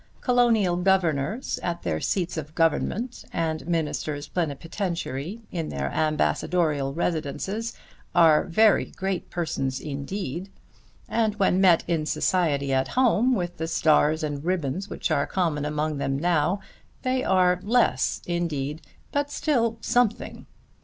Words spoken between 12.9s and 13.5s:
home,